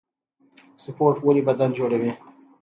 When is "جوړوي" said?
1.79-2.11